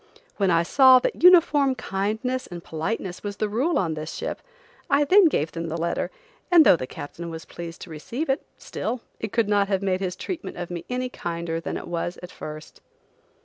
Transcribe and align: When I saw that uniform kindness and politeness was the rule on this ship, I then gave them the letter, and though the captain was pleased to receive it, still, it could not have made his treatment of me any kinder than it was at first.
When 0.37 0.49
I 0.49 0.63
saw 0.63 0.97
that 0.97 1.21
uniform 1.21 1.75
kindness 1.75 2.47
and 2.47 2.63
politeness 2.63 3.21
was 3.21 3.37
the 3.37 3.47
rule 3.47 3.77
on 3.77 3.93
this 3.93 4.15
ship, 4.15 4.41
I 4.89 5.03
then 5.03 5.25
gave 5.27 5.51
them 5.51 5.67
the 5.67 5.77
letter, 5.77 6.09
and 6.49 6.65
though 6.65 6.75
the 6.75 6.87
captain 6.87 7.29
was 7.29 7.45
pleased 7.45 7.81
to 7.81 7.91
receive 7.91 8.27
it, 8.27 8.41
still, 8.57 9.01
it 9.19 9.31
could 9.31 9.47
not 9.47 9.67
have 9.67 9.83
made 9.83 9.99
his 9.99 10.15
treatment 10.15 10.57
of 10.57 10.71
me 10.71 10.85
any 10.89 11.09
kinder 11.09 11.59
than 11.59 11.77
it 11.77 11.87
was 11.87 12.17
at 12.23 12.31
first. 12.31 12.81